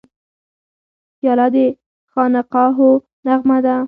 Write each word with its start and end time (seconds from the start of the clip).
پیاله 1.17 1.47
د 1.53 1.55
خانقاهو 2.11 2.89
نغمه 3.25 3.57
ده. 3.65 3.75